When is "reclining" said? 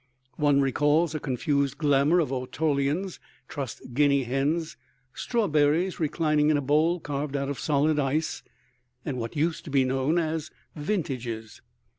5.99-6.49